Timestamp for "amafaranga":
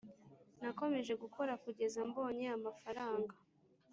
2.57-3.35